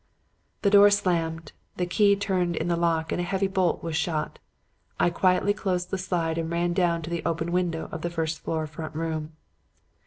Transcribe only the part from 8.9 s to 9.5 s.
room.